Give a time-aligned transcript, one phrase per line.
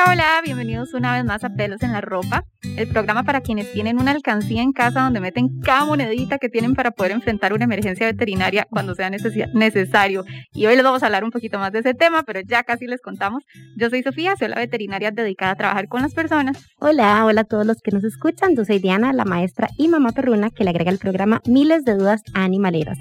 [0.00, 2.44] Hola, hola, bienvenidos una vez más a Pelos en la Ropa,
[2.76, 6.74] el programa para quienes tienen una alcancía en casa donde meten cada monedita que tienen
[6.74, 10.24] para poder enfrentar una emergencia veterinaria cuando sea necesario.
[10.52, 12.86] Y hoy les vamos a hablar un poquito más de ese tema, pero ya casi
[12.86, 13.42] les contamos.
[13.76, 16.64] Yo soy Sofía, soy la veterinaria dedicada a trabajar con las personas.
[16.78, 18.54] Hola, hola a todos los que nos escuchan.
[18.54, 21.96] Yo soy Diana, la maestra y mamá perruna que le agrega al programa miles de
[21.96, 22.98] dudas animaleras.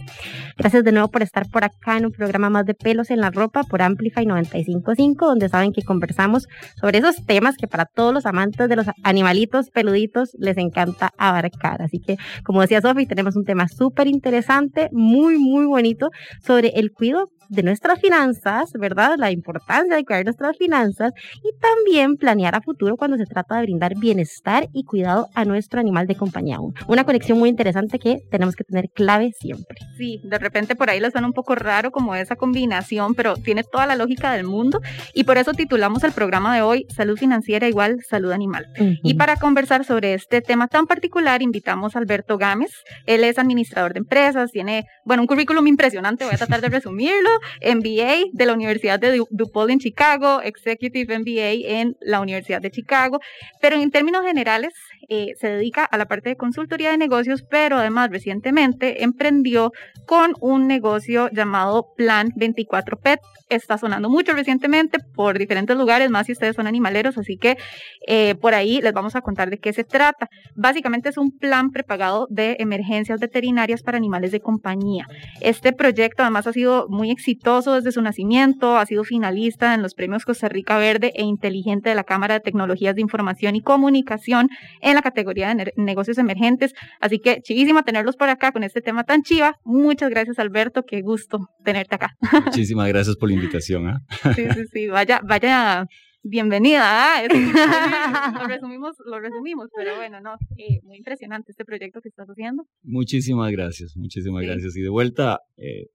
[0.57, 3.29] Gracias de nuevo por estar por acá en un programa más de Pelos en la
[3.29, 8.25] Ropa por Amplify 955, donde saben que conversamos sobre esos temas que para todos los
[8.25, 11.81] amantes de los animalitos peluditos les encanta abarcar.
[11.81, 16.09] Así que, como decía Sofi, tenemos un tema súper interesante, muy, muy bonito
[16.41, 19.15] sobre el cuidado de nuestras finanzas, ¿verdad?
[19.17, 21.11] La importancia de cuidar nuestras finanzas
[21.43, 25.79] y también planear a futuro cuando se trata de brindar bienestar y cuidado a nuestro
[25.79, 26.59] animal de compañía.
[26.87, 29.77] Una conexión muy interesante que tenemos que tener clave siempre.
[29.97, 33.63] Sí, de repente por ahí les suena un poco raro como esa combinación, pero tiene
[33.63, 34.81] toda la lógica del mundo
[35.13, 38.67] y por eso titulamos el programa de hoy Salud Financiera igual Salud Animal.
[39.03, 42.71] Y para conversar sobre este tema tan particular invitamos a Alberto Gámez.
[43.05, 47.29] Él es administrador de empresas, tiene, bueno, un currículum impresionante, voy a tratar de resumirlo.
[47.61, 53.19] MBA de la Universidad de DuPaul en Chicago, Executive MBA en la Universidad de Chicago,
[53.61, 54.73] pero en términos generales
[55.09, 59.71] eh, se dedica a la parte de consultoría de negocios, pero además recientemente emprendió
[60.05, 63.19] con un negocio llamado Plan 24 Pet.
[63.49, 67.57] Está sonando mucho recientemente por diferentes lugares, más si ustedes son animaleros, así que
[68.05, 70.29] eh, por ahí les vamos a contar de qué se trata.
[70.55, 75.07] Básicamente es un plan prepagado de emergencias veterinarias para animales de compañía.
[75.39, 79.93] Este proyecto además ha sido muy exitoso desde su nacimiento, ha sido finalista en los
[79.93, 84.49] premios Costa Rica Verde e Inteligente de la Cámara de Tecnologías de Información y Comunicación
[84.81, 86.73] en la categoría de negocios emergentes.
[86.99, 89.55] Así que chivísimo tenerlos por acá con este tema tan chiva.
[89.63, 90.83] Muchas gracias, Alberto.
[90.83, 92.15] Qué gusto tenerte acá.
[92.45, 93.87] Muchísimas gracias por la invitación.
[93.87, 94.01] ¿ah?
[94.35, 94.87] Sí, sí, sí.
[94.87, 95.85] Vaya, vaya
[96.23, 96.81] bienvenida.
[96.83, 97.23] ¿ah?
[98.41, 102.63] Lo, resumimos, lo resumimos, pero bueno, no, eh, muy impresionante este proyecto que estás haciendo.
[102.83, 104.75] Muchísimas gracias, muchísimas gracias.
[104.75, 105.87] Y de vuelta, eh,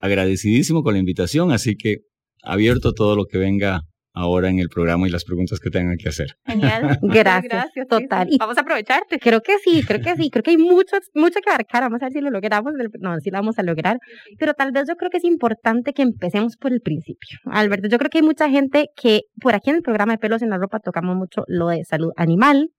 [0.00, 1.98] agradecidísimo con la invitación, así que
[2.42, 3.82] abierto todo lo que venga
[4.12, 6.36] ahora en el programa y las preguntas que tengan que hacer.
[6.44, 6.98] Genial.
[7.02, 7.70] Gracias.
[7.88, 8.28] Total.
[8.38, 9.18] Vamos a aprovecharte.
[9.18, 10.30] Creo que sí, creo que sí.
[10.30, 11.82] Creo que hay mucho, mucho que abarcar.
[11.82, 12.72] Vamos a ver si lo logramos.
[13.00, 13.98] No, si lo vamos a lograr.
[14.38, 17.38] Pero tal vez yo creo que es importante que empecemos por el principio.
[17.46, 20.42] Alberto, yo creo que hay mucha gente que por aquí en el programa de pelos
[20.42, 22.70] en la ropa tocamos mucho lo de salud animal,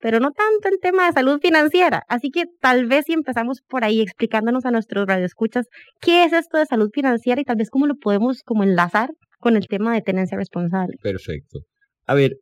[0.00, 2.02] pero no tanto el tema de salud financiera.
[2.08, 5.66] Así que tal vez si empezamos por ahí explicándonos a nuestros radioescuchas
[6.00, 9.10] qué es esto de salud financiera y tal vez cómo lo podemos como enlazar
[9.44, 10.96] con el tema de tenencia responsable.
[11.02, 11.58] Perfecto.
[12.06, 12.38] A ver,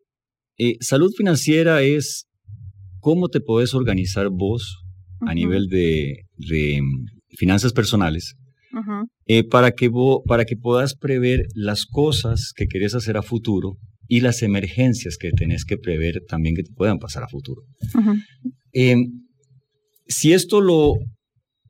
[0.57, 2.29] eh, salud financiera es
[3.01, 4.85] cómo te puedes organizar vos
[5.23, 8.37] a nivel de, mm, finanzas personales
[9.27, 9.91] eh, para, que
[10.27, 15.33] para que puedas prever las cosas que querés hacer a futuro y las emergencias que
[15.33, 17.63] tenés que prever también que te puedan pasar a futuro.
[18.73, 19.25] Em,
[20.07, 20.95] si esto lo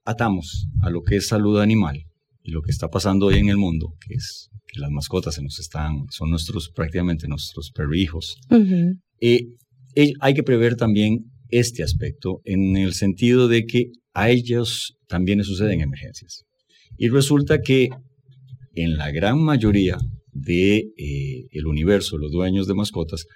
[0.05, 2.05] atamos a lo que es salud animal
[2.43, 5.43] y lo que está pasando hoy en el mundo, que es que las mascotas se
[5.43, 8.37] nos están, son nuestros, prácticamente nuestros perrijos.
[9.21, 9.49] Eh,
[10.21, 15.47] hay que prever también este aspecto en el sentido de que a ellos también les
[15.47, 16.45] suceden emergencias.
[16.97, 17.91] Y resulta que
[18.75, 19.99] en la gran mayoría
[20.33, 23.27] del de, eh, universo, los dueños de mascotas,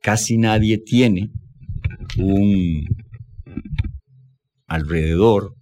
[0.00, 1.28] casi nadie tiene
[2.16, 2.86] un
[4.66, 5.57] alrededor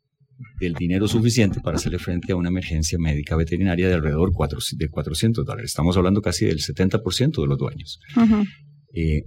[0.58, 5.44] del dinero suficiente para hacerle frente a una emergencia médica veterinaria de alrededor de 400
[5.44, 5.70] dólares.
[5.70, 8.00] Estamos hablando casi del 70% de los dueños.
[8.94, 9.22] Eh,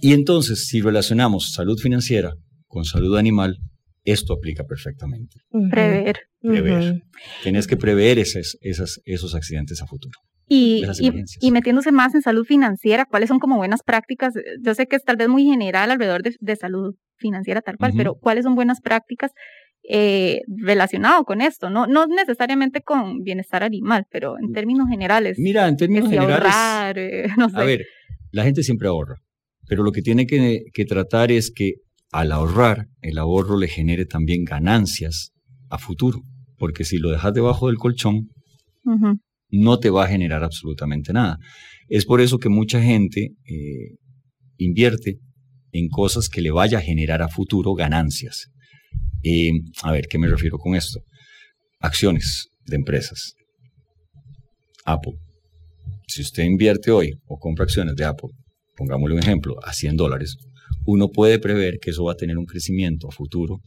[0.00, 2.34] y entonces, si relacionamos salud financiera
[2.66, 3.58] con salud animal,
[4.04, 5.36] esto aplica perfectamente.
[5.70, 6.20] Prever.
[6.40, 7.02] Prever.
[7.42, 8.58] Tienes que prever esos,
[9.04, 10.18] esos accidentes a futuro.
[10.48, 10.82] Y,
[11.40, 14.34] y, metiéndose más en salud financiera, ¿cuáles son como buenas prácticas?
[14.60, 18.16] Yo sé que es tal vez muy general alrededor de, salud financiera tal cual, pero
[18.16, 19.30] ¿cuáles son buenas prácticas
[19.88, 21.86] eh, relacionado con esto, ¿no?
[21.86, 25.38] no necesariamente con bienestar animal, pero en términos generales.
[25.38, 26.52] Mira, en términos generales.
[26.96, 27.84] Eh, a ver,
[28.30, 29.16] la gente siempre ahorra,
[29.66, 31.74] pero lo que tiene que, tratar es que
[32.12, 35.32] al ahorrar, el ahorro le genere también ganancias
[35.68, 36.20] a futuro,
[36.58, 38.28] porque si lo dejas debajo del colchón,
[39.50, 41.38] no te va a generar absolutamente nada.
[41.88, 43.96] Es por eso que mucha gente eh,
[44.56, 45.18] invierte
[45.72, 48.50] en cosas que le vaya a generar a futuro ganancias.
[49.82, 51.00] A ver, ¿qué me refiero con esto?
[51.82, 53.34] acciones de empresas.
[54.84, 55.14] Apple.
[56.06, 58.30] Si usted invierte hoy o compra acciones de Apple,
[58.76, 60.36] pongámosle un ejemplo, a 100 dólares,
[60.86, 63.60] uno puede prever que eso va a tener un crecimiento a futuro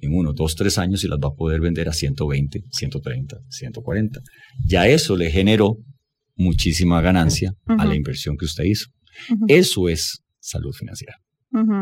[0.00, 4.20] en uno, dos, tres años y las va a poder vender a 120, 130, 140.
[4.66, 5.76] Ya eso le generó
[6.36, 8.86] muchísima ganancia a la inversión que usted hizo.
[9.46, 11.16] Eso es salud financiera.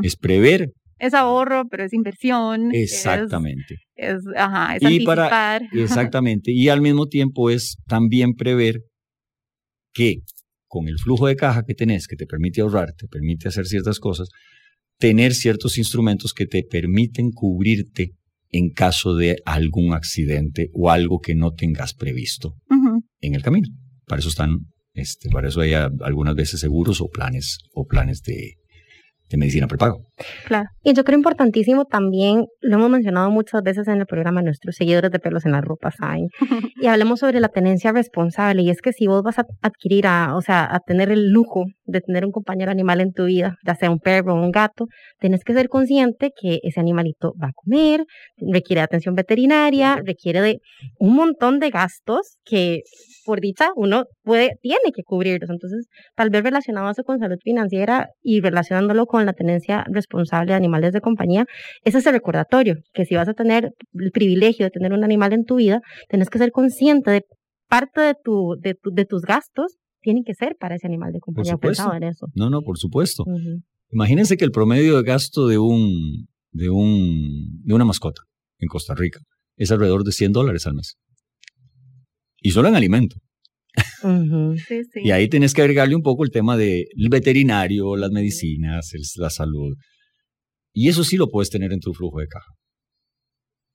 [0.02, 0.72] Es prever.
[0.98, 2.74] Es ahorro, pero es inversión.
[2.74, 3.76] Exactamente.
[3.94, 6.52] Es, ajá, es y Para, exactamente.
[6.52, 8.82] Y al mismo tiempo es también prever
[9.92, 10.22] que
[10.66, 13.98] con el flujo de caja que tenés, que te permite ahorrar, te permite hacer ciertas
[13.98, 14.28] cosas,
[14.98, 18.12] tener ciertos instrumentos que te permiten cubrirte
[18.50, 22.54] en caso de algún accidente o algo que no tengas previsto
[23.20, 23.68] en el camino.
[24.06, 24.58] Para eso están,
[24.94, 28.54] este, para eso hay algunas veces seguros o planes o planes de,
[29.28, 30.07] de medicina prepago.
[30.46, 30.68] Claro.
[30.82, 35.10] Y yo creo importantísimo también, lo hemos mencionado muchas veces en el programa, nuestros seguidores
[35.10, 36.28] de pelos en la ropa saben,
[36.76, 40.34] y hablemos sobre la tenencia responsable, y es que si vos vas a adquirir, a,
[40.36, 43.74] o sea, a tener el lujo de tener un compañero animal en tu vida, ya
[43.74, 44.86] sea un perro o un gato,
[45.18, 48.04] tienes que ser consciente que ese animalito va a comer,
[48.36, 50.60] requiere atención veterinaria, requiere de
[50.98, 52.82] un montón de gastos que
[53.24, 55.50] por dicha uno puede, tiene que cubrirlos.
[55.50, 60.07] Entonces, tal vez relacionado eso con salud financiera y relacionándolo con la tenencia responsable
[60.46, 61.46] de animales de compañía,
[61.84, 65.32] ese es el recordatorio, que si vas a tener el privilegio de tener un animal
[65.32, 67.22] en tu vida, tienes que ser consciente de
[67.68, 71.56] parte de, tu, de, de tus gastos tienen que ser para ese animal de compañía.
[71.56, 71.96] Por supuesto.
[71.96, 72.26] En eso.
[72.34, 73.24] No, no, por supuesto.
[73.90, 78.22] Imagínense que el promedio de gasto de un, de un, de una mascota
[78.58, 79.20] en Costa Rica
[79.56, 80.96] es alrededor de 100 dólares al mes.
[82.40, 83.16] Y solo en alimento.
[85.04, 89.76] Y ahí tenés que agregarle un poco el tema del veterinario, las medicinas, la salud.
[90.72, 92.52] Y eso sí lo puedes tener en tu flujo de caja.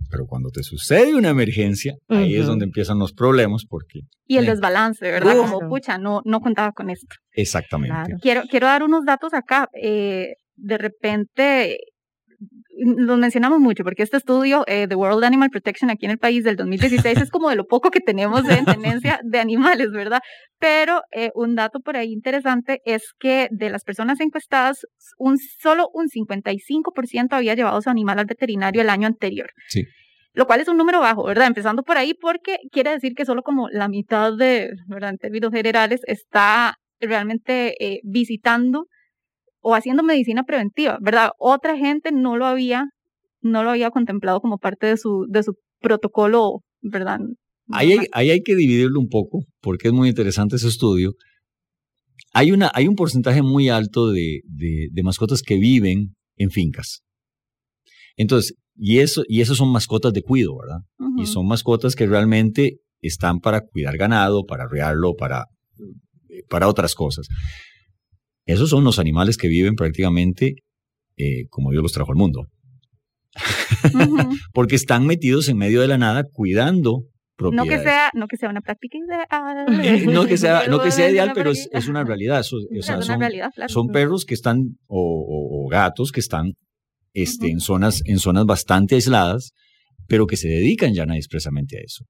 [0.09, 4.01] Pero cuando te sucede una emergencia, ahí es donde empiezan los problemas porque...
[4.27, 5.37] Y el desbalance, ¿verdad?
[5.37, 7.15] Como, pucha, no, no contaba con esto.
[7.31, 8.15] Exactamente.
[8.21, 9.69] Quiero, quiero dar unos datos acá.
[9.81, 11.77] Eh, de repente,
[12.83, 16.43] los mencionamos mucho porque este estudio de eh, World Animal Protection aquí en el país
[16.43, 20.21] del 2016 es como de lo poco que tenemos de tenencia de animales, ¿verdad?
[20.59, 24.85] Pero eh, un dato por ahí interesante es que de las personas encuestadas,
[25.17, 29.49] un, solo un 55% había llevado su animal al veterinario el año anterior.
[29.67, 29.83] Sí.
[30.33, 31.47] Lo cual es un número bajo, ¿verdad?
[31.47, 35.11] Empezando por ahí porque quiere decir que solo como la mitad de, ¿verdad?
[35.11, 38.87] En términos generales, está realmente eh, visitando
[39.63, 41.31] o haciendo medicina preventiva, ¿verdad?
[41.39, 42.89] Otra gente no lo había,
[43.41, 47.19] no lo había contemplado como parte de su, de su protocolo, ¿verdad?
[47.69, 51.13] Ahí hay, ahí hay que dividirlo un poco, porque es muy interesante ese estudio.
[52.33, 57.01] Hay, una, hay un porcentaje muy alto de, de, mascotas que viven en fincas.
[58.17, 60.81] Entonces, y eso, y eso son mascotas de cuido, ¿verdad?
[61.17, 65.45] Y son mascotas que realmente están para cuidar ganado, para arrearlo, para,
[66.49, 67.27] para otras cosas.
[68.45, 70.55] Esos son los animales que viven prácticamente
[71.17, 72.47] eh, como Dios los trajo al mundo.
[74.53, 77.03] Porque están metidos en medio de la nada cuidando
[77.35, 77.69] propiedades.
[77.69, 80.05] No que sea, no que sea una práctica ideal.
[80.13, 82.43] no que sea, no que sea ideal, pero es, una realidad.
[82.43, 86.53] son, perros que están, o, gatos que están
[87.13, 89.53] este, en, zonas, en zonas bastante aisladas,
[90.07, 92.05] pero que se dedican ya expresamente a eso.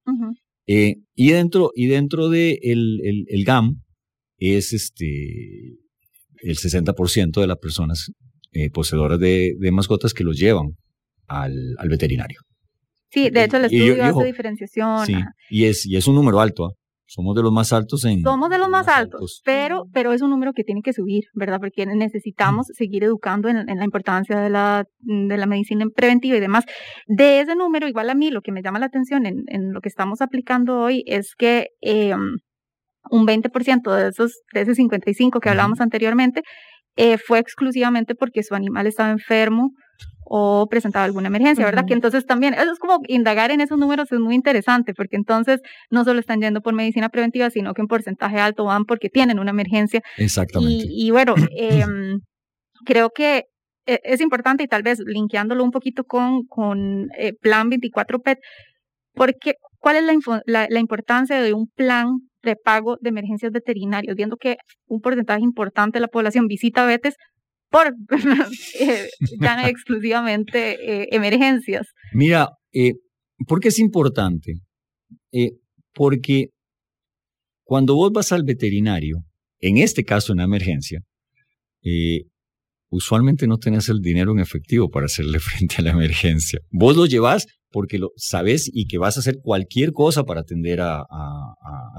[0.65, 3.81] Eh, y dentro, y dentro de el, el GAM
[4.37, 5.82] es este
[6.43, 8.11] el 60% de las personas
[8.51, 10.75] eh, poseedoras de, mascotas que los llevan
[11.27, 12.39] al, veterinario.
[13.09, 15.05] Sí, de hecho el estudio hace diferenciación.
[15.05, 15.15] Sí,
[15.49, 16.65] y es, y es un número alto.
[16.65, 16.71] ¿ah?
[17.05, 18.21] Somos de los más altos en...
[18.23, 21.59] Somos de los más, altos, pero, pero es un número que tiene que subir, ¿verdad?
[21.59, 26.65] Porque necesitamos seguir educando en, la importancia de la, de la medicina preventiva y demás.
[27.05, 29.81] De ese número, igual a mí, lo que me llama la atención en, en lo
[29.81, 32.37] que estamos aplicando hoy es que em,
[33.09, 36.43] un 20% de esos, de ese 55 que hablábamos anteriormente,
[36.95, 39.71] eh, fue exclusivamente porque su animal estaba enfermo
[40.25, 41.85] o presentaba alguna emergencia, ¿verdad?
[41.85, 45.59] Que entonces también, eso es como indagar en esos números es muy interesante, porque entonces
[45.89, 49.39] no solo están yendo por medicina preventiva, sino que en porcentaje alto van porque tienen
[49.39, 50.01] una emergencia.
[50.17, 50.85] Exactamente.
[50.89, 52.19] Y, bueno, em,
[52.85, 53.45] creo que
[53.85, 58.39] e, es importante y tal vez linkeándolo un poquito con, con eh, Plan 24 PET,
[59.13, 60.03] porque ¿cuál es
[60.45, 62.07] la, la importancia de un plan
[62.41, 64.55] de pago de emergencias veterinarias, viendo que
[64.87, 67.15] un porcentaje importante de la población visita vetes
[67.69, 67.93] por
[68.79, 69.09] eh,
[69.41, 71.87] ya exclusivamente eh, emergencias.
[72.13, 72.93] Mira, eh,
[73.45, 74.53] ¿por qué es importante?
[75.95, 76.49] porque
[77.63, 79.17] cuando vos vas al veterinario,
[79.59, 80.99] en este caso una emergencia,
[82.93, 86.59] usualmente no tenés el dinero en efectivo para hacerle frente a la emergencia.
[86.71, 90.79] Vos lo llevas porque lo sabes y que vas a hacer cualquier cosa para atender
[90.81, 91.03] a,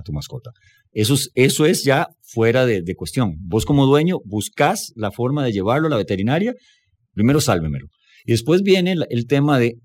[0.05, 0.51] tu mascota.
[0.93, 3.35] Eso es, eso es ya fuera de, cuestión.
[3.41, 6.55] Vos como dueño buscas la forma de llevarlo a la veterinaria,
[7.13, 7.89] primero sálvemelo.
[8.25, 9.79] Y después viene el, el tema de,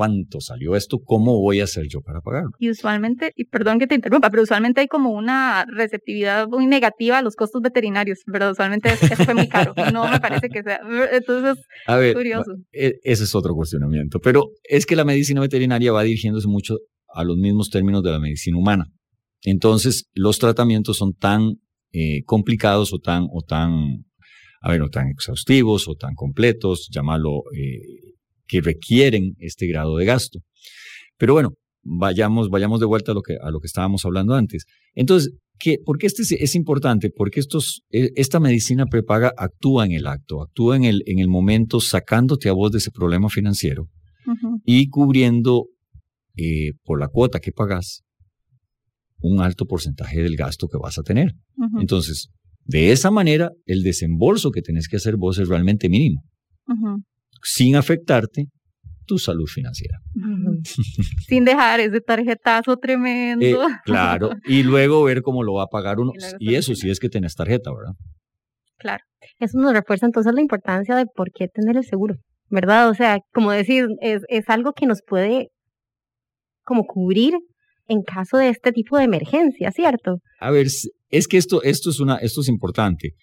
[0.00, 2.52] cuánto salió esto, cómo voy a hacer yo para pagarlo.
[2.58, 7.18] Y usualmente, y perdón que te interrumpa, pero usualmente hay como una receptividad muy negativa
[7.18, 9.74] a los costos veterinarios, pero usualmente eso fue muy caro.
[9.92, 10.80] No me parece que sea.
[11.12, 12.50] Entonces, a ver, curioso.
[12.72, 16.78] E, ese es otro cuestionamiento, pero es que la medicina veterinaria va dirigiéndose mucho
[17.12, 18.86] a los mismos términos de la medicina humana.
[19.42, 21.56] Entonces, los tratamientos son tan
[21.92, 24.06] eh, complicados o tan, o tan,
[24.62, 28.09] a ver, o tan exhaustivos o tan completos, llamarlo eh,
[28.50, 30.40] que requieren este grado de gasto.
[31.16, 31.50] Pero bueno,
[31.84, 34.64] vayamos, vayamos de vuelta a lo que, a lo que estábamos hablando antes.
[34.94, 37.10] Entonces, ¿qué, ¿por qué este es, importante?
[37.14, 41.28] Porque estos, e, esta medicina prepaga actúa en el acto, actúa en el, en el
[41.28, 43.88] momento sacándote a vos de ese problema financiero
[44.64, 45.66] y cubriendo
[46.36, 48.02] eh, por la cuota que pagas
[49.18, 51.34] un alto porcentaje del gasto que vas a tener.
[51.78, 52.28] Entonces,
[52.64, 56.22] de esa manera, el desembolso que tenés que hacer vos es realmente mínimo
[57.42, 58.46] sin afectarte
[59.06, 59.98] tu salud financiera.
[61.26, 63.64] Sin dejar ese tarjetazo tremendo.
[63.64, 66.12] Eh, claro, y luego ver cómo lo va a pagar uno.
[66.38, 67.94] Y, eso sí es que tienes tarjeta, ¿verdad?
[68.78, 69.02] Claro.
[69.40, 72.14] Eso nos refuerza entonces la importancia de por qué tener el seguro,
[72.48, 72.88] ¿verdad?
[72.88, 75.48] O sea, como decir, es, es algo que nos puede
[76.62, 77.34] como cubrir
[77.88, 80.18] en caso de este tipo de emergencia, ¿cierto?
[80.38, 83.14] A ver, es que esto, esto, es, una, esto es importante.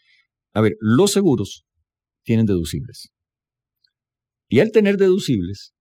[0.53, 1.63] A ver, los seguros
[2.23, 3.09] tienen deducibles.
[4.49, 5.73] Y al tener deducibles,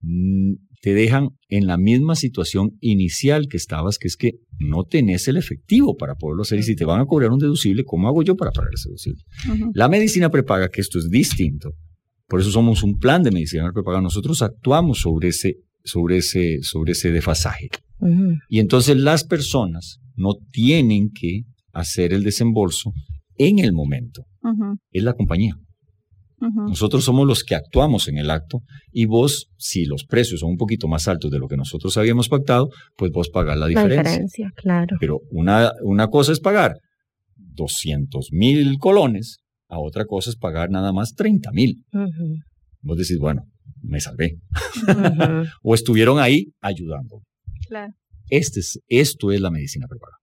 [0.00, 5.28] mm, te dejan en la misma situación inicial que estabas, que es que no tenés
[5.28, 6.58] el efectivo para poderlo hacer.
[6.58, 9.22] Y si te van a cobrar un deducible, ¿cómo hago yo para pagar ese deducible?
[9.74, 11.72] La medicina prepaga, que esto es distinto.
[12.26, 14.00] Por eso somos un plan de medicina prepaga.
[14.00, 17.68] Nosotros actuamos sobre ese, sobre ese, sobre ese desfasaje.
[18.48, 22.92] Y entonces las personas no tienen que hacer el desembolso
[23.36, 24.24] en el momento.
[24.90, 25.56] Es la compañía.
[26.40, 28.60] Nosotros somos los que actuamos en el acto
[28.92, 32.28] y vos, si los precios son un poquito más altos de lo que nosotros habíamos
[32.28, 34.02] pactado, pues vos pagás la diferencia.
[34.02, 34.96] La diferencia, claro.
[35.00, 36.76] Pero una, una cosa es pagar
[37.36, 41.84] 200 mil colones, a otra cosa es pagar nada más 30 mil.
[42.80, 43.42] Vos decís, bueno,
[43.82, 44.36] me salvé.
[45.62, 47.20] o estuvieron ahí ayudando.
[47.68, 47.92] Claro.
[48.30, 50.18] Este es, esto es la medicina preparada.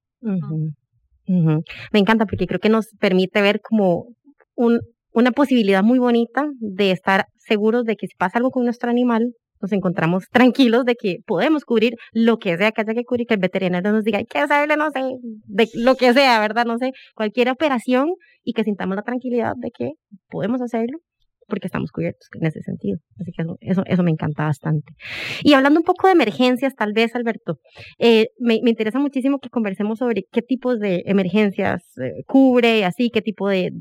[1.28, 4.08] Me encanta porque creo que nos permite ver como
[4.56, 4.80] un,
[5.18, 9.34] una posibilidad muy bonita de estar seguros de que si pasa algo con nuestro animal,
[9.60, 13.34] nos encontramos tranquilos de que podemos cubrir lo que sea que haya que cubrir, que
[13.34, 15.02] el veterinario nos diga, hay que hacerle, no sé,
[15.48, 16.66] de lo que sea, ¿verdad?
[16.68, 18.12] No sé, cualquier operación
[18.44, 19.94] y que sintamos la tranquilidad de que
[20.30, 21.00] podemos hacerlo
[21.48, 23.00] porque estamos cubiertos en ese sentido.
[23.20, 24.94] Así que eso, eso, me encanta bastante.
[25.42, 27.58] Y hablando un poco de emergencias, tal vez, Alberto,
[27.98, 33.10] eh, me, me, interesa muchísimo que conversemos sobre qué tipos de emergencias eh, cubre, así,
[33.10, 33.72] qué tipo de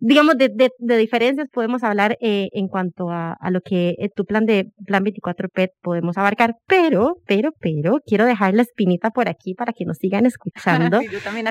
[0.00, 4.24] digamos, de, de, diferencias podemos hablar eh, en cuanto a, a, lo que eh, tu
[4.24, 9.28] plan de Plan 24 PET podemos abarcar, pero, pero, pero, quiero dejar la espinita por
[9.28, 11.00] aquí para que nos sigan escuchando,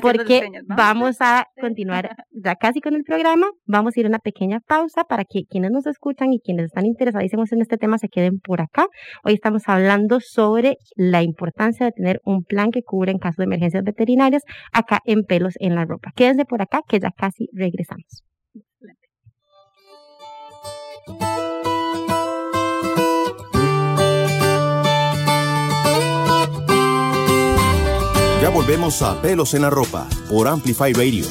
[0.02, 4.60] porque vamos a continuar ya casi con el programa, vamos a ir a una pequeña
[4.60, 8.40] pausa para que quienes nos escuchan y quienes están interesadísimos en este tema se queden
[8.40, 8.88] por acá.
[9.24, 13.46] Hoy estamos hablando sobre la importancia de tener un plan que cubre en caso de
[13.46, 16.12] emergencias veterinarias acá en Pelos en la Ropa.
[16.16, 17.95] Quédense por acá que ya casi regresamos.
[28.42, 31.26] Ya volvemos a Pelos en la Ropa por Amplify Radio.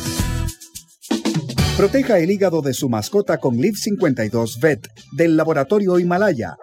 [1.76, 6.56] Proteja el hígado de su mascota con Liv 52 Vet del laboratorio Himalaya.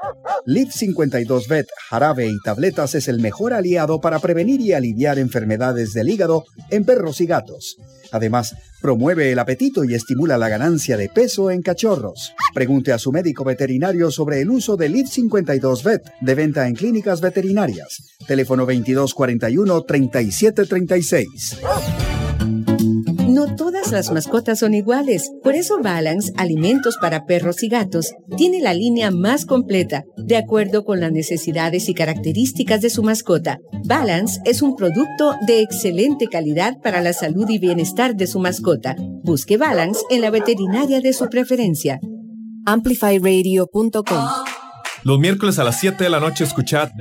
[0.46, 5.94] Liv 52 Vet, jarabe y tabletas es el mejor aliado para prevenir y aliviar enfermedades
[5.94, 7.78] del hígado en perros y gatos.
[8.12, 12.34] Además, promueve el apetito y estimula la ganancia de peso en cachorros.
[12.54, 16.76] Pregunte a su médico veterinario sobre el uso de LIV 52 Vet de venta en
[16.76, 18.18] clínicas veterinarias.
[18.28, 21.58] Teléfono 2241 3736.
[23.42, 25.32] No todas las mascotas son iguales.
[25.42, 30.86] Por eso Balance, alimentos para perros y gatos, tiene la línea más completa, de acuerdo
[30.86, 33.58] con las necesidades y características de su mascota.
[33.84, 38.96] Balance es un producto de excelente calidad para la salud y bienestar de su mascota.
[39.24, 42.00] Busque Balance en la veterinaria de su preferencia.
[42.68, 44.26] Amplifyradio.com
[45.02, 46.92] Los miércoles a las 7 de la noche escuchad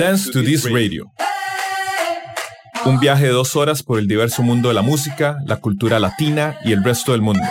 [0.00, 1.12] Dance to This Radio
[2.86, 6.56] Un viaje de dos horas por el diverso mundo de la música, la cultura latina
[6.64, 7.42] y el resto del mundo.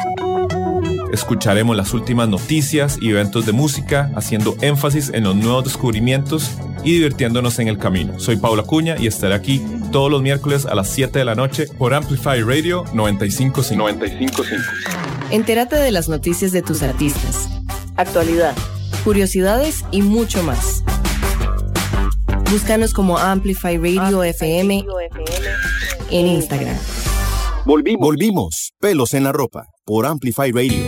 [1.11, 6.51] Escucharemos las últimas noticias y eventos de música, haciendo énfasis en los nuevos descubrimientos
[6.85, 8.17] y divirtiéndonos en el camino.
[8.17, 9.61] Soy Paula Cuña y estaré aquí
[9.91, 13.75] todos los miércoles a las 7 de la noche por Amplify Radio 955.
[13.75, 14.63] 955.
[15.31, 17.49] Entérate de las noticias de tus artistas,
[17.97, 18.55] actualidad,
[19.03, 20.85] curiosidades y mucho más.
[22.55, 24.85] Búscanos como Amplify Radio FM
[26.09, 26.77] en Instagram.
[27.65, 28.07] Volvimos.
[28.07, 28.73] Volvimos.
[28.79, 30.81] Pelos en la ropa por Amplify Radio.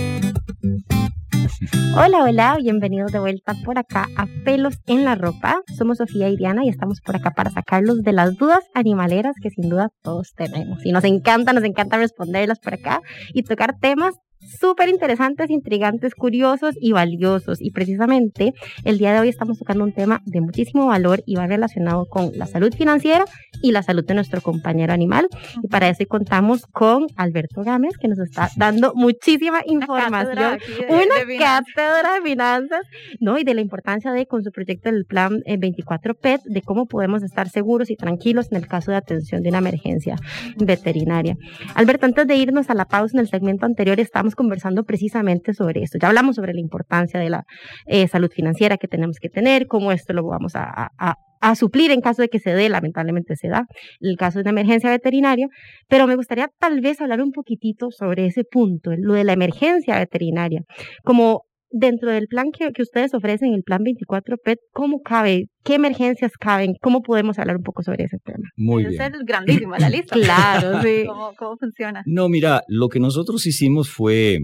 [1.94, 5.62] Hola, hola, bienvenidos de vuelta por acá a Pelos en la Ropa.
[5.78, 9.50] Somos Sofía y Diana y estamos por acá para sacarlos de las dudas animaleras que
[9.50, 10.86] sin duda todos tenemos.
[10.86, 13.02] Y nos encanta, nos encanta responderlas por acá
[13.34, 14.16] y tocar temas
[14.48, 17.62] súper interesantes, intrigantes, curiosos y valiosos.
[17.62, 21.48] Y precisamente el día de hoy estamos tocando un tema de muchísimo valor y va
[21.48, 23.26] relacionado con la salud financiera
[23.62, 25.28] y la salud de nuestro compañero animal.
[25.62, 30.60] Y para eso contamos con Alberto Gámez, que nos está dando muchísima información.
[30.90, 32.82] Una cátedra de finanzas,
[33.20, 33.38] ¿no?
[33.38, 36.86] Y de la importancia de, con su proyecto del plan 24 eh, PET, de cómo
[36.86, 40.16] podemos estar seguros y tranquilos en el caso de atención de una emergencia
[40.58, 41.36] veterinaria.
[41.76, 45.84] Alberto, antes de irnos a la pausa en el segmento anterior, estamos conversando precisamente sobre
[45.84, 45.98] esto.
[46.02, 47.44] Ya hablamos sobre la importancia de la
[47.88, 52.02] eh, salud financiera que tenemos que tener, cómo esto lo vamos a, a, suplir en
[52.02, 53.66] caso de que se dé, lamentablemente se da,
[54.00, 55.48] el caso de una emergencia veterinaria,
[55.88, 59.98] pero me gustaría tal vez hablar un poquitito sobre ese punto, lo de la emergencia
[59.98, 60.62] veterinaria,
[61.04, 65.48] como dentro del plan que, que, ustedes ofrecen, el plan 24 PET, ¿cómo cabe?
[65.64, 66.76] ¿Qué emergencias caben?
[66.82, 68.50] ¿Cómo podemos hablar un poco sobre ese tema?
[68.56, 69.02] Muy bien.
[69.02, 70.16] Es grandísimo la lista.
[70.22, 71.06] claro, sí.
[71.06, 72.04] ¿Cómo, ¿Cómo, funciona?
[72.06, 74.40] No, mira, lo que nosotros hicimos fue,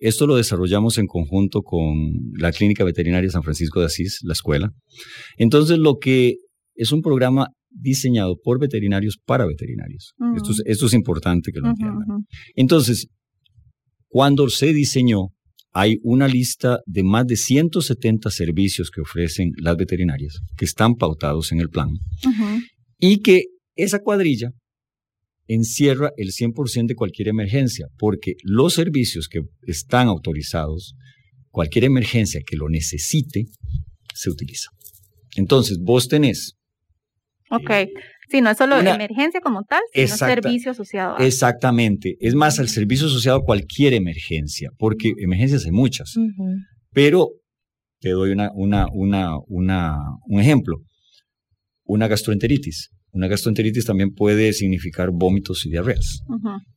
[0.00, 1.94] esto lo desarrollamos en conjunto con
[2.38, 4.70] la Clínica Veterinaria San Francisco de Asís, la escuela.
[5.36, 6.36] Entonces, lo que
[6.74, 10.14] es un programa diseñado por veterinarios para veterinarios.
[10.36, 12.04] esto, es, esto, es, importante que lo entiendan.
[12.54, 13.08] Entonces,
[14.08, 15.33] cuando se diseñó
[15.74, 21.50] hay una lista de más de 170 servicios que ofrecen las veterinarias que están pautados
[21.50, 21.88] en el plan
[22.98, 24.50] y que esa cuadrilla
[25.48, 30.94] encierra el 100% de cualquier emergencia, porque los servicios que están autorizados,
[31.50, 33.44] cualquier emergencia que lo necesite,
[34.14, 34.70] se utiliza.
[35.36, 36.54] Entonces, vos tenés.
[37.50, 37.70] Ok.
[38.34, 41.24] Sí, no es solo emergencia como tal, sino servicio asociado a.
[41.24, 42.16] Exactamente.
[42.18, 46.16] Es más, al servicio asociado a cualquier emergencia, porque emergencias hay muchas.
[46.90, 47.28] Pero
[48.00, 50.78] te doy una, una, una, una, un ejemplo.
[51.84, 52.90] Una gastroenteritis.
[53.12, 56.22] Una gastroenteritis también puede significar vómitos y diarreas.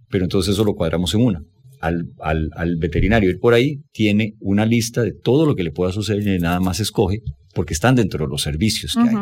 [0.09, 1.41] Pero entonces eso lo cuadramos en una.
[1.79, 5.71] Al, al, al, veterinario ir por ahí, tiene una lista de todo lo que le
[5.71, 7.21] pueda suceder y nada más escoge
[7.57, 9.15] porque están dentro de los servicios que hay.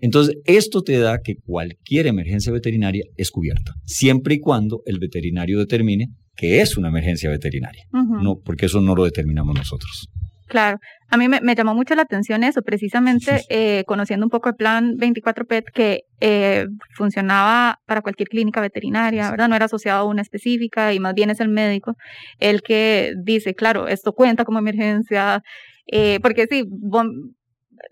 [0.00, 5.60] Entonces, esto te da que cualquier emergencia veterinaria es cubierta, siempre y cuando el veterinario
[5.60, 10.08] determine que es una emergencia veterinaria, no, porque eso no lo determinamos nosotros.
[10.46, 10.78] Claro,
[11.08, 14.96] a mí me, llamó mucho la atención eso, precisamente eh, conociendo un poco el plan
[14.96, 19.48] 24PET que eh, funcionaba para cualquier clínica veterinaria, ¿verdad?
[19.48, 21.96] No era asociado a una específica y más bien es el médico
[22.38, 25.42] el que dice, claro, esto cuenta como emergencia,
[25.86, 26.64] eh, porque sí,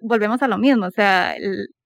[0.00, 1.34] volvemos a lo mismo, o sea,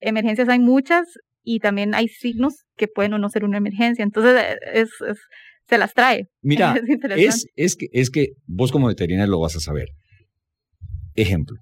[0.00, 1.06] emergencias hay muchas
[1.42, 4.90] y también hay signos que pueden o no ser una emergencia, entonces eh, es,
[5.66, 6.28] se las trae.
[6.42, 6.78] Mira,
[7.16, 9.88] es, es, que, es que vos como veterinario lo vas a saber.
[11.20, 11.56] Ejemplo,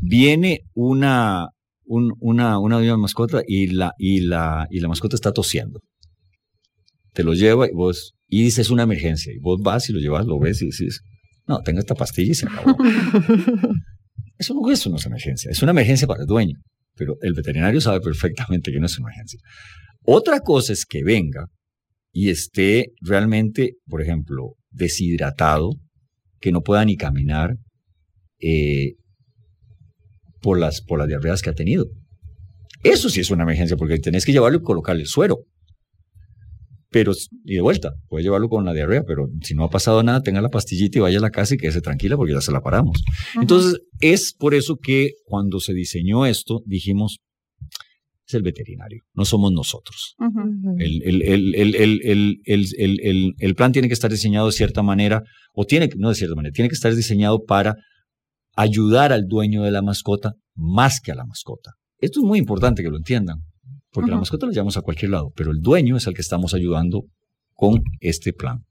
[0.00, 1.50] viene una,
[1.84, 5.78] una, una, mascota y la, y, la, y la mascota está tosiendo.
[7.12, 10.26] Te lo lleva y vos, y dices una emergencia, y vos vas y lo llevas,
[10.26, 11.02] lo ves y dices,
[11.46, 12.76] no, tenga esta pastilla y se acabó.
[14.38, 16.58] Eso no es una emergencia, es una emergencia para el dueño,
[16.96, 19.38] pero el veterinario sabe perfectamente que no es una emergencia.
[20.04, 21.46] Otra cosa es que venga
[22.10, 25.70] y esté realmente, por ejemplo, deshidratado,
[26.40, 27.54] que no pueda ni caminar
[28.42, 28.96] eh,
[30.40, 31.86] por, las, por las diarreas que ha tenido.
[32.82, 35.46] Eso sí es una emergencia porque tenés que llevarlo y colocarle el suero.
[36.90, 37.12] Pero,
[37.44, 40.42] y de vuelta, puede llevarlo con la diarrea, pero si no ha pasado nada, tenga
[40.42, 43.02] la pastillita y vaya a la casa y quédese tranquila porque ya se la paramos.
[43.40, 47.20] Entonces, es por eso que cuando se diseñó esto, dijimos,
[48.26, 50.16] es el veterinario, no somos nosotros.
[50.78, 51.02] el,
[53.38, 55.22] el, plan tiene que estar diseñado de cierta manera,
[55.54, 57.76] o tiene que, no de cierta manera, tiene que estar diseñado para
[58.54, 61.72] ayudar al dueño de la mascota más que a la mascota.
[61.98, 63.42] Esto es muy importante que lo entiendan
[63.92, 66.54] porque la mascota la llevamos a cualquier lado, pero el dueño es el que estamos
[66.54, 67.04] ayudando
[67.52, 68.64] con este plan,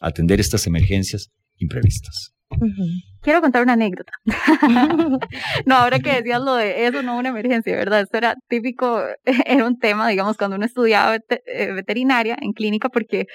[0.00, 2.34] atender estas emergencias imprevistas.
[3.20, 4.12] Quiero contar una anécdota.
[5.66, 8.02] no, ahora que decías lo de eso, no una emergencia, ¿verdad?
[8.02, 9.02] Esto era típico,
[9.46, 13.26] era un tema, digamos, cuando uno estudiaba eh, veterinaria en clínica, porque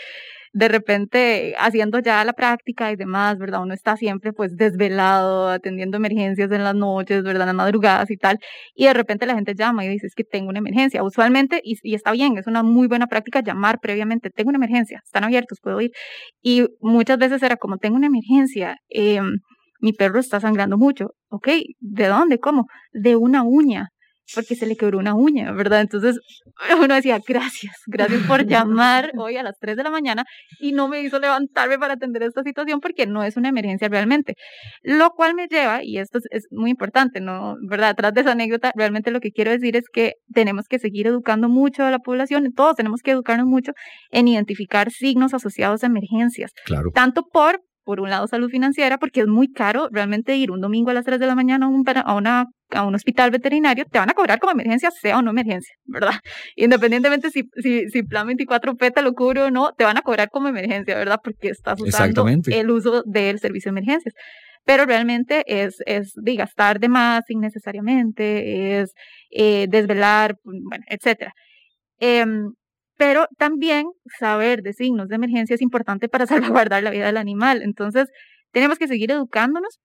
[0.54, 3.62] de repente haciendo ya la práctica y demás, ¿verdad?
[3.62, 7.42] Uno está siempre pues desvelado, atendiendo emergencias en las noches, ¿verdad?
[7.42, 8.40] En las madrugadas y tal,
[8.74, 11.04] y de repente la gente llama y dice, es que tengo una emergencia.
[11.04, 15.24] Usualmente, y, está bien, es una muy buena práctica llamar previamente, tengo una emergencia, están
[15.24, 15.92] abiertos, puedo ir.
[16.42, 19.22] Y muchas veces era como, tengo una emergencia, eh,
[19.82, 21.48] mi perro está sangrando mucho, ¿ok?
[21.80, 22.40] ¿De dónde?
[22.40, 22.68] ¿Cómo?
[22.92, 23.90] De una uña
[24.36, 25.82] porque se le quebró una uña, ¿verdad?
[25.82, 26.20] Entonces
[26.84, 30.26] uno decía, gracias, gracias por llamar hoy a las 3 de la mañana
[30.60, 34.36] y no me hizo levantarme para atender esta situación porque no es una emergencia realmente.
[34.84, 37.56] Lo cual me lleva, y esto es, muy importante, ¿no?
[37.68, 37.90] ¿Verdad?
[37.90, 41.50] Atrás de esa anécdota, realmente lo que quiero decir es que tenemos que seguir educando
[41.50, 43.74] mucho a la población, todos tenemos que educarnos mucho
[44.12, 46.52] en identificar signos asociados a emergencias.
[46.66, 46.92] Claro.
[46.94, 50.92] Tanto por por un lado salud financiera, porque es muy caro realmente ir un domingo
[50.92, 53.98] a las 3 de la mañana a un, a una, a un hospital veterinario, te
[53.98, 56.12] van a cobrar como emergencia, sea o no emergencia, ¿verdad?
[56.56, 60.30] Independientemente si, si, si Plan 24P te lo cubre o no, te van a cobrar
[60.30, 61.20] como emergencia, ¿verdad?
[61.24, 64.14] Porque estás usando el uso del servicio de emergencias.
[64.66, 68.94] Pero realmente es, es de gastar de más innecesariamente, es
[69.32, 71.34] eh, desvelar, bueno, etcétera.
[71.98, 72.52] Em,
[73.00, 73.86] pero también
[74.20, 76.28] saber de signos de emergencia es importante para
[76.68, 77.62] salvaguardar la vida del animal.
[77.64, 78.10] Entonces,
[78.52, 79.80] tenemos que seguir educándonos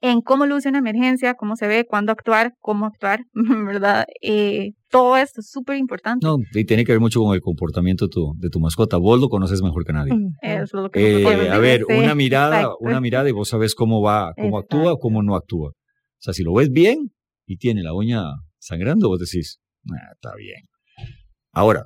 [0.00, 3.20] en cómo luce una emergencia, cómo se ve, cuándo actuar, cómo actuar,
[3.66, 4.06] ¿verdad?
[4.22, 6.26] Eh, todo esto es súper importante.
[6.26, 8.96] No, y tiene que ver mucho con el comportamiento de tu, de tu mascota.
[8.96, 10.14] Vos lo conoces mejor que nadie.
[10.40, 14.00] Eso es lo que eh, A ver, una mirada, una mirada y vos sabes cómo
[14.00, 15.68] va, cómo actúa o cómo no actúa.
[15.70, 17.12] O sea, si lo ves bien
[17.46, 18.22] y tiene la uña
[18.58, 19.58] sangrando, vos decís,
[19.90, 20.62] ah, está bien.
[21.52, 21.84] Ahora,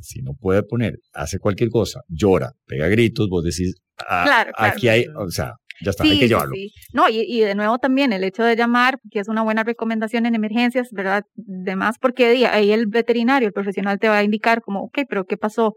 [0.00, 3.74] si no puede poner, hace cualquier cosa, llora, pega gritos, vos decís,
[4.08, 6.54] ah, aquí hay, o sea, ya está, hay que llevarlo.
[6.92, 10.26] No, y, y, de nuevo también el hecho de llamar, que es una buena recomendación
[10.26, 11.24] en emergencias, ¿verdad?
[11.34, 15.36] Demás, porque ahí el veterinario, el profesional te va a indicar como, ok, pero ¿qué
[15.36, 15.74] pasó?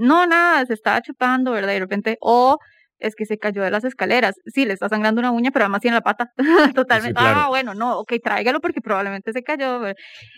[0.00, 1.70] No, nada, se estaba chupando, ¿verdad?
[1.70, 2.58] Y de repente, o
[3.02, 4.36] es que se cayó de las escaleras.
[4.46, 6.32] Sí, le está sangrando una uña, pero además tiene la pata.
[6.74, 7.20] Totalmente.
[7.20, 9.82] Ah, bueno, no, ok, tráigalo porque probablemente se cayó.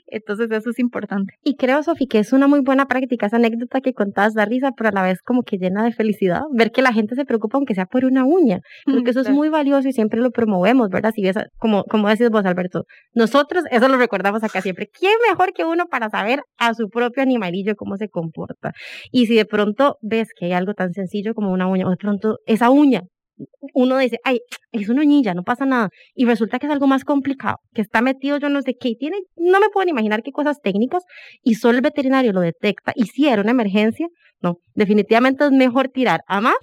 [0.07, 1.35] Entonces eso es importante.
[1.42, 4.72] Y creo, Sofi, que es una muy buena práctica esa anécdota que contabas da risa,
[4.77, 6.42] pero a la vez como que llena de felicidad.
[6.53, 8.61] Ver que la gente se preocupa aunque sea por una uña.
[8.87, 11.12] Porque eso es muy valioso y siempre lo promovemos, ¿verdad?
[11.14, 14.88] Si ves, como, como decís vos, Alberto, nosotros eso lo recordamos acá siempre.
[14.88, 18.72] ¿Quién mejor que uno para saber a su propio animalillo cómo se comporta?
[19.11, 21.96] Y si de pronto ves que hay algo tan sencillo como una uña, o de
[21.96, 23.03] pronto esa uña.
[23.73, 24.38] Uno dice, ay,
[24.71, 25.88] es una uñilla, no pasa nada.
[26.14, 29.17] Y resulta que es algo más complicado, que está metido yo no sé qué, tiene,
[29.37, 31.03] no me puedo imaginar qué cosas técnicas,
[31.43, 32.93] y solo el veterinario lo detecta.
[32.95, 34.07] Y si era una emergencia,
[34.40, 36.55] no, definitivamente es mejor tirar a más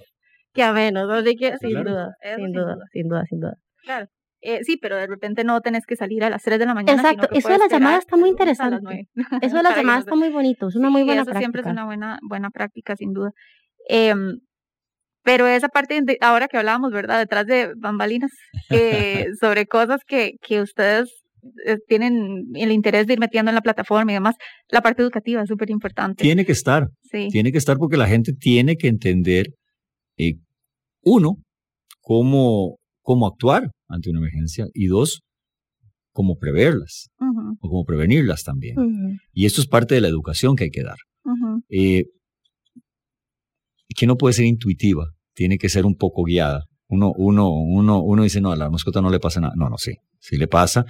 [0.54, 1.10] que a menos.
[1.10, 4.06] Así que, sin, duda, sin, duda, sin duda, sin duda, Claro.
[4.44, 7.00] Eh, sí, pero de repente no tenés que salir a las 3 de la mañana.
[7.00, 9.08] Exacto, eso de la llamada está muy interesante.
[9.40, 11.84] Eso de la llamada está muy bonito, es una muy buena eso siempre es una
[11.84, 13.30] buena, buena práctica, sin duda.
[13.88, 14.12] Eh,
[15.22, 17.18] pero esa parte, de, ahora que hablábamos, ¿verdad?
[17.18, 18.30] Detrás de bambalinas,
[18.70, 21.22] eh, sobre cosas que, que ustedes
[21.66, 24.36] eh, tienen el interés de ir metiendo en la plataforma y demás,
[24.68, 26.22] la parte educativa es súper importante.
[26.22, 26.88] Tiene que estar.
[27.10, 27.28] Sí.
[27.30, 29.48] Tiene que estar porque la gente tiene que entender,
[30.18, 30.34] eh,
[31.02, 31.36] uno,
[32.00, 35.22] cómo, cómo actuar ante una emergencia y dos,
[36.12, 37.08] cómo preverlas
[37.60, 38.76] o cómo prevenirlas también.
[39.32, 40.98] Y esto es parte de la educación que hay que dar.
[41.70, 42.04] eh,
[43.94, 46.64] que no puede ser intuitiva, tiene que ser un poco guiada.
[46.88, 49.54] Uno, uno, uno, uno dice, no, a la mascota no le pasa nada.
[49.56, 50.84] No, no, sí, sí le pasa.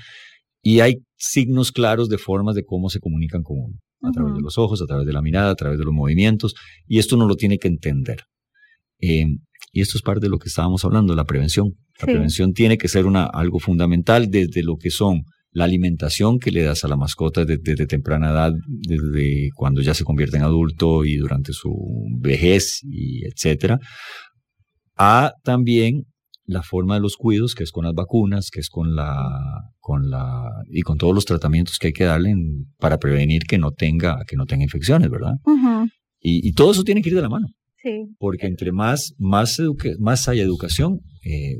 [0.62, 4.40] Y hay signos claros de formas de cómo se comunican con uno, a través de
[4.40, 6.54] los ojos, a través de la mirada, a través de los movimientos,
[6.86, 8.22] y esto uno lo tiene que entender.
[9.00, 9.26] Eh,
[9.72, 11.74] y esto es parte de lo que estábamos hablando, la prevención.
[12.00, 16.50] La prevención tiene que ser una, algo fundamental desde lo que son la alimentación que
[16.50, 21.04] le das a la mascota desde, temprana edad, desde cuando ya se convierte en adulto
[21.04, 21.74] y durante su
[22.20, 23.78] vejez y etcétera,
[24.96, 26.04] a también
[26.44, 29.14] la forma de los cuidos, que es con las vacunas, que es con la,
[29.78, 32.34] con la, y con todos los tratamientos que hay que darle
[32.78, 35.34] para prevenir que no tenga, que no tenga infecciones, ¿verdad?
[36.20, 37.46] y, todo eso tiene que ir de la mano.
[37.82, 38.06] Sí.
[38.18, 39.60] Porque entre más, más,
[39.98, 41.56] más haya educación, eh,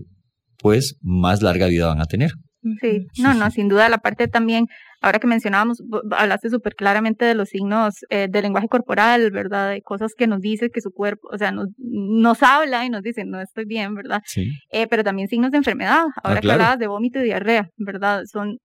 [0.58, 2.32] pues más larga vida van a tener.
[2.80, 4.66] Sí, no, no, sin duda la parte también,
[5.00, 9.70] ahora que mencionábamos, hablaste súper claramente de los signos eh, del lenguaje corporal, ¿verdad?
[9.70, 13.02] De cosas que nos dice que su cuerpo, o sea, nos, nos habla y nos
[13.02, 14.22] dice, no estoy bien, ¿verdad?
[14.24, 14.52] Sí.
[14.70, 18.22] Eh, pero también signos de enfermedad, ah, ahora que hablabas de vómito y diarrea, ¿verdad?
[18.26, 18.58] Son,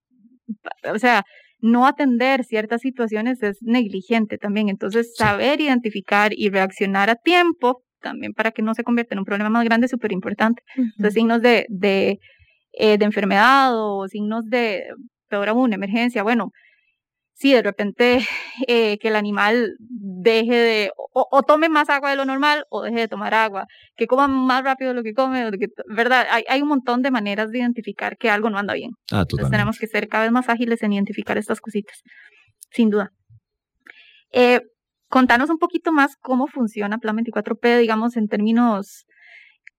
[0.93, 1.23] o sea,
[1.59, 4.69] no atender ciertas situaciones es negligente también.
[4.69, 9.25] Entonces, saber identificar y reaccionar a tiempo también para que no se convierta en un
[9.25, 10.61] problema más grande, súper importante.
[10.75, 12.19] Entonces, signos de, de,
[12.79, 14.85] eh, de enfermedad o signos de,
[15.27, 16.51] peor aún, emergencia, bueno,
[17.33, 18.19] si de repente
[18.67, 22.99] eh, que el animal deje de, o, tome más agua de lo normal o deje
[22.99, 25.49] de tomar agua, que coma más rápido lo que come,
[25.87, 26.27] ¿verdad?
[26.29, 28.91] Hay, hay un montón de maneras de identificar que algo no anda bien.
[29.11, 32.01] Ah, Entonces tenemos que ser cada vez más ágiles en identificar estas cositas,
[32.71, 33.11] sin duda.
[34.31, 34.61] Eh,
[35.09, 39.05] contanos un poquito más cómo funciona Plan 24P, digamos, en términos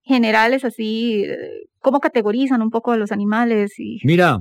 [0.09, 1.25] generales, así,
[1.81, 3.79] cómo categorizan un poco a los animales.
[3.79, 3.99] Y...
[4.05, 4.39] Mira,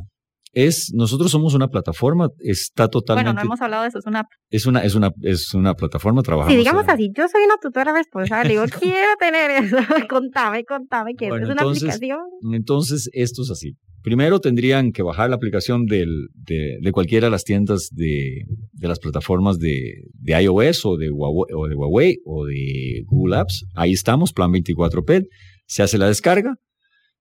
[0.53, 3.27] es, nosotros somos una plataforma, está totalmente...
[3.27, 6.23] Bueno, no hemos hablado de eso, es una Es una, es una, es una plataforma,
[6.23, 6.53] trabajamos...
[6.53, 9.77] Sí, digamos así, yo soy una tutora responsable, digo, quiero tener eso,
[10.09, 12.19] contame, contame, que es una aplicación.
[12.53, 13.73] Entonces, esto es así.
[14.01, 18.87] Primero tendrían que bajar la aplicación del, de, de, cualquiera de las tiendas de, de
[18.87, 23.65] las plataformas de, de iOS o de, Huawei, o de Huawei o de Google Apps.
[23.75, 25.25] Ahí estamos, Plan 24P.
[25.67, 26.55] Se hace la descarga,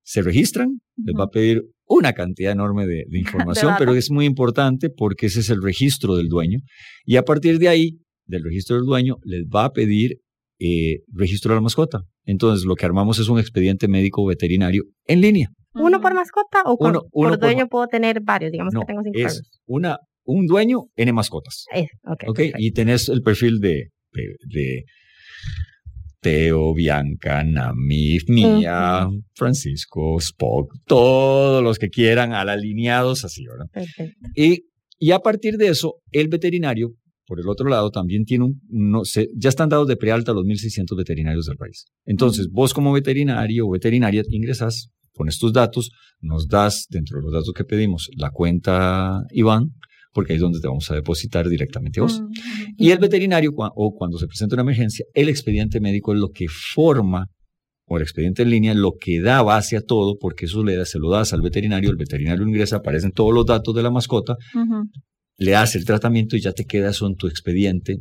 [0.03, 4.89] se registran, les va a pedir una cantidad enorme de, información, pero es muy importante
[4.89, 6.61] porque ese es el registro del dueño.
[7.05, 10.21] Y a partir de ahí, del registro del dueño, les va a pedir
[10.59, 12.03] eh, registro de la mascota.
[12.25, 15.49] Entonces, lo que armamos es un expediente médico veterinario en línea.
[15.75, 18.51] ¿Uno por mascota o por dueño puedo tener varios?
[18.51, 21.67] Digamos que tengo cinco es una, un dueño N mascotas.
[21.75, 21.87] Eh,
[22.29, 24.85] okay, y tenés el perfil de, de
[26.27, 33.67] Teo, Bianca, Namif, Mía, Francisco, Spock, todos los que quieran, al alineados así, ¿verdad?
[33.73, 34.27] Perfecto.
[34.35, 34.65] Y,
[34.99, 36.95] y a partir de eso, el veterinario,
[37.29, 40.43] por el otro lado, también tiene un, no sé, ya están dados de prealta los
[40.43, 41.87] 1.600 veterinarios del país.
[42.05, 47.33] Entonces, vos como veterinario o veterinaria ingresas, pones tus datos, nos das, dentro de los
[47.33, 49.77] datos que pedimos, la cuenta Iván,
[50.17, 52.23] porque ahí es donde te vamos a depositar directamente vos.
[52.23, 52.33] Mm,
[52.79, 56.47] y el veterinario, o cuando se presenta una emergencia, el expediente médico es lo que
[56.49, 57.27] forma,
[57.87, 60.99] o el expediente en línea, lo que da base a todo, porque eso le se
[60.99, 64.37] lo das al veterinario, el veterinario ingresa, aparecen todos los datos de la mascota,
[65.37, 67.99] le hace el tratamiento y ya te queda eso en tu expediente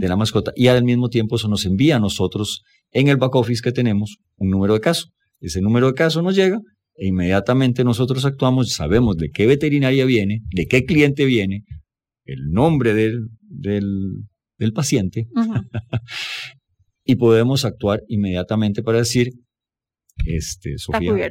[0.00, 0.52] de la mascota.
[0.56, 4.16] Y al mismo tiempo eso nos envía a nosotros en el back office que tenemos
[4.38, 5.06] un número de caso.
[5.38, 6.58] Ese número de caso nos llega
[6.96, 11.64] e inmediatamente nosotros actuamos, sabemos de qué veterinaria viene, de qué cliente viene,
[12.24, 15.28] el nombre del, del, paciente,
[17.04, 19.32] y podemos actuar inmediatamente para decir,
[20.24, 21.30] este, Sofía,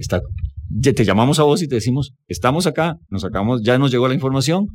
[0.00, 0.22] está,
[0.84, 4.08] eh, te llamamos a vos y te decimos, estamos acá, nos sacamos, ya nos llegó
[4.08, 4.66] la información,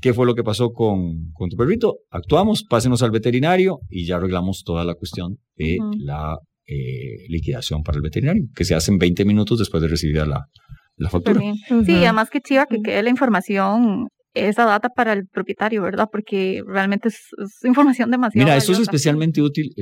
[0.00, 4.16] qué fue lo que pasó con, con tu perrito, actuamos, pásenos al veterinario y ya
[4.16, 6.38] arreglamos toda la cuestión de la
[6.70, 10.50] eh, liquidación para el veterinario, que se hace en 20 minutos después de recibir la,
[10.96, 11.40] la factura.
[11.66, 16.08] Sí, además que chiva que quede la información, esa data para el propietario, ¿verdad?
[16.12, 17.30] Porque realmente es,
[17.64, 18.44] información demasiado.
[18.44, 19.72] Mira, esto es especialmente útil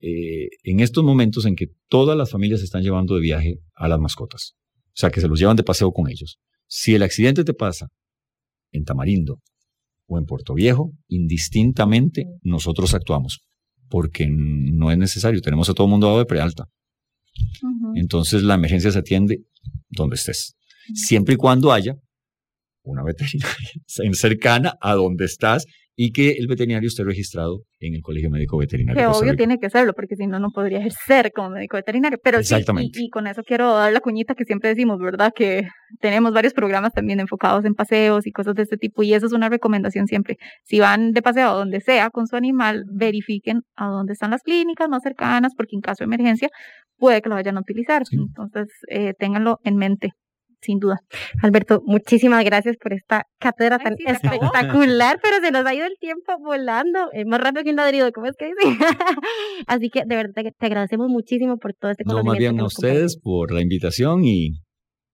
[0.00, 4.00] eh, en estos momentos en que todas las familias están llevando de viaje a las
[4.00, 4.54] mascotas.
[4.88, 6.40] O sea, que se los llevan de paseo con ellos.
[6.66, 7.86] Si el accidente te pasa
[8.72, 9.40] en Tamarindo
[10.08, 13.42] o en Puerto Viejo, indistintamente nosotros actuamos
[13.90, 16.68] porque no es necesario, tenemos a todo el mundo dado de prealta.
[17.94, 19.42] Entonces la emergencia se atiende
[19.90, 20.56] donde estés,
[20.94, 21.96] siempre y cuando haya
[22.82, 23.70] una veterinaria
[24.12, 25.66] cercana a donde estás
[26.02, 28.98] y que el veterinario esté registrado en el Colegio Médico Veterinario.
[28.98, 32.16] Que obvio tiene que serlo, porque si no, no podría ejercer como médico veterinario.
[32.24, 32.98] Pero Exactamente.
[32.98, 35.30] Sí, y, con eso quiero dar la cuñita que siempre decimos, ¿verdad?
[35.36, 35.68] Que
[36.00, 39.34] tenemos varios programas también enfocados en paseos y cosas de este tipo, y eso es
[39.34, 40.38] una recomendación siempre.
[40.64, 44.40] Si van de paseo a donde sea con su animal, verifiquen a dónde están las
[44.42, 46.48] clínicas más cercanas, porque en caso de emergencia
[46.96, 48.04] puede que lo vayan a utilizar.
[48.10, 50.12] Entonces, eh, ténganlo en mente
[50.60, 51.00] sin duda.
[51.42, 56.32] Alberto, muchísimas gracias por esta cátedra tan espectacular, pero se nos ha ido el tiempo
[56.42, 58.56] volando, es más rápido que un ladrido, ¿cómo es que dice?
[59.66, 62.24] Así que de verdad te, agradecemos muchísimo por todo este conocimiento.
[62.24, 64.60] No, más bien a ustedes por la invitación y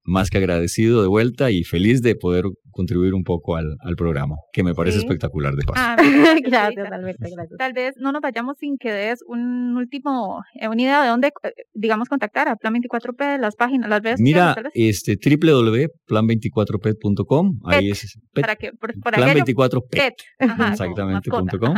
[0.04, 2.44] más que agradecido de vuelta y feliz de poder
[2.76, 5.82] contribuir un poco al, al programa, que me parece espectacular de paso.
[5.84, 5.96] Ah,
[6.44, 7.58] gracias, Alberto, gracias.
[7.58, 11.32] Tal vez no nos vayamos sin que des un último, eh, una idea de dónde,
[11.42, 18.18] eh, digamos, contactar a Plan 24P, las páginas, las redes Mira, este www.plan24p.com, ahí es
[18.32, 21.74] Para que, por, Plan 24P, exactamente.com.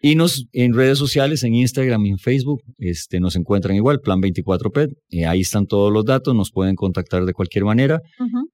[0.00, 4.20] Y nos, en redes sociales, en Instagram y en Facebook, este, nos encuentran igual, Plan
[4.20, 4.94] 24P.
[5.10, 8.00] Eh, ahí están todos los datos, nos pueden contactar de cualquier manera.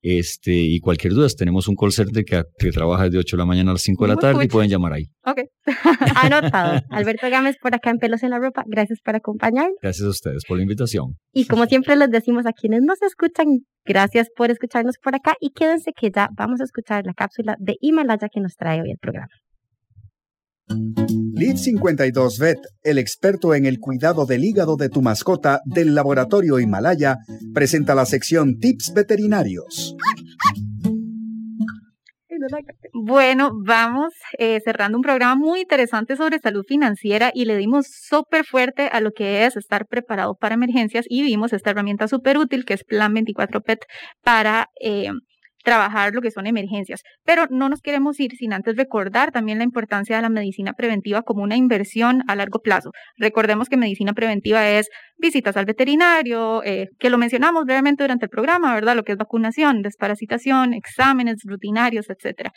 [0.01, 3.47] este, y cualquier duda, tenemos un call center que, que, trabaja de 8 de la
[3.47, 5.05] mañana a las 5 de la tarde y pueden llamar ahí.
[5.25, 5.41] Ok.
[6.17, 6.81] Anotado.
[6.91, 8.65] Alberto Gámez por acá en Pelos en la Ropa.
[8.67, 9.77] Gracias por acompañarnos.
[9.83, 11.17] Gracias a ustedes por la invitación.
[11.33, 13.47] Y como siempre les decimos a quienes nos escuchan,
[13.85, 17.77] gracias por escucharnos por acá y quédense que ya vamos a escuchar la cápsula de
[17.81, 19.33] Himalaya que nos trae hoy el programa.
[21.45, 26.59] Liv 52 Vet, el experto en el cuidado del hígado de tu mascota del laboratorio
[26.59, 27.19] Himalaya,
[27.53, 29.95] presenta la sección Tips Veterinarios.
[32.95, 38.47] Bueno, vamos eh, cerrando un programa muy interesante sobre salud financiera y le dimos súper
[38.47, 42.65] fuerte a lo que es estar preparado para emergencias y vimos esta herramienta súper útil
[42.65, 43.81] que es Plan 24 PET
[44.23, 45.11] para eh,
[45.65, 47.03] trabajar lo que son emergencias.
[47.25, 51.23] Pero no nos queremos ir sin antes recordar también la importancia de la medicina preventiva
[51.23, 52.93] como una inversión a largo plazo.
[53.17, 58.31] Recordemos que medicina preventiva es visitas al veterinario, eh, que lo mencionamos brevemente durante el
[58.31, 58.95] programa, ¿verdad?
[58.95, 62.53] Lo que es vacunación, desparasitación, exámenes rutinarios, etcétera.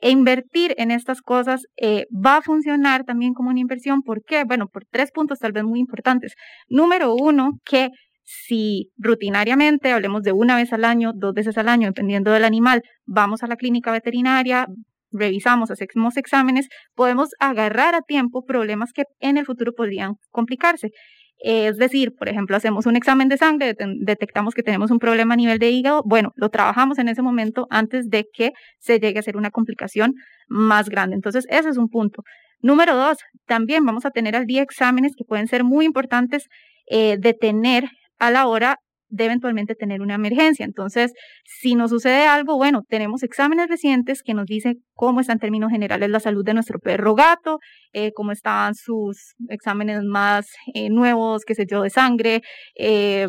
[0.00, 4.02] E invertir en estas cosas eh, va a funcionar también como una inversión.
[4.02, 4.44] ¿Por qué?
[4.44, 6.34] Bueno, por tres puntos tal vez muy importantes.
[6.68, 7.90] Número uno, que
[8.24, 12.82] si rutinariamente, hablemos de una vez al año, dos veces al año, dependiendo del animal,
[13.04, 14.66] vamos a la clínica veterinaria,
[15.12, 20.90] revisamos, hacemos exámenes, podemos agarrar a tiempo problemas que en el futuro podrían complicarse.
[21.38, 25.36] Es decir, por ejemplo, hacemos un examen de sangre, detectamos que tenemos un problema a
[25.36, 29.22] nivel de hígado, bueno, lo trabajamos en ese momento antes de que se llegue a
[29.22, 30.14] ser una complicación
[30.48, 31.16] más grande.
[31.16, 32.22] Entonces, ese es un punto.
[32.60, 36.48] Número dos, también vamos a tener al día exámenes que pueden ser muy importantes
[36.86, 37.90] eh, de tener
[38.26, 38.78] a la hora
[39.14, 40.64] de eventualmente tener una emergencia.
[40.64, 41.12] Entonces,
[41.44, 45.70] si nos sucede algo, bueno, tenemos exámenes recientes que nos dicen cómo está en términos
[45.70, 47.58] generales la salud de nuestro perro gato,
[47.92, 52.42] eh, cómo estaban sus exámenes más eh, nuevos, qué sé yo, de sangre,
[52.76, 53.28] eh,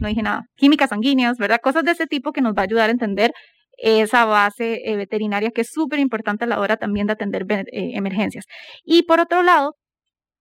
[0.00, 1.60] no dije nada, químicas sanguíneas, ¿verdad?
[1.62, 3.32] Cosas de ese tipo que nos va a ayudar a entender
[3.80, 8.44] esa base veterinaria que es súper importante a la hora también de atender emergencias.
[8.84, 9.76] Y por otro lado,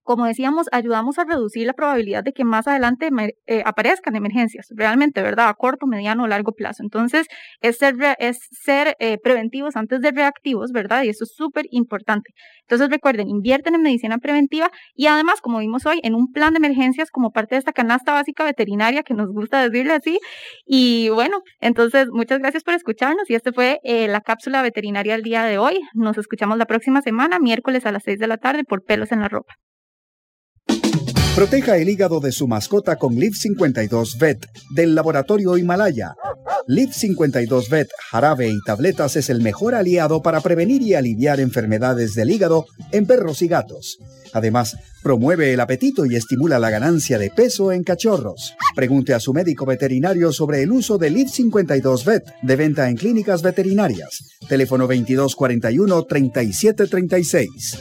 [0.08, 3.10] como decíamos, ayudamos a reducir la probabilidad de que más adelante
[3.46, 5.50] eh, aparezcan emergencias, realmente, ¿verdad?
[5.50, 6.82] A corto, mediano o largo plazo.
[6.82, 7.28] Entonces,
[7.60, 11.04] es ser, eh, preventivos antes de reactivos, ¿verdad?
[11.04, 12.32] Y eso es súper importante.
[12.62, 16.60] Entonces, recuerden, invierten en medicina preventiva y además, como vimos hoy, en un plan de
[16.60, 20.20] emergencias como parte de esta canasta básica veterinaria que nos gusta decirle así.
[20.66, 25.24] Y bueno, entonces, muchas gracias por escucharnos y este fue eh, la cápsula veterinaria del
[25.24, 25.82] día de hoy.
[25.94, 29.20] Nos escuchamos la próxima semana, miércoles a las 6 de la tarde por Pelos en
[29.20, 29.56] la Ropa.
[31.38, 36.16] Proteja el hígado de su mascota con Liv 52 Vet del laboratorio Himalaya.
[36.66, 42.16] Liv 52 Vet, jarabe y tabletas es el mejor aliado para prevenir y aliviar enfermedades
[42.16, 44.00] del hígado en perros y gatos.
[44.34, 48.56] Además, promueve el apetito y estimula la ganancia de peso en cachorros.
[48.76, 52.96] Pregunte a su médico veterinario sobre el uso de Liv 52 Vet de venta en
[52.96, 54.24] clínicas veterinarias.
[54.50, 57.78] Teléfono 2241 3736.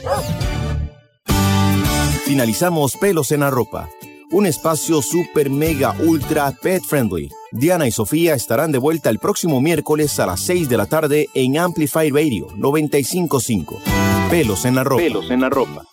[2.27, 3.87] Finalizamos Pelos en la Ropa,
[4.31, 7.29] un espacio super mega ultra pet friendly.
[7.53, 11.29] Diana y Sofía estarán de vuelta el próximo miércoles a las 6 de la tarde
[11.33, 13.79] en Amplify Radio 955.
[14.29, 15.03] Pelos en la ropa.
[15.03, 15.85] Pelos en la ropa.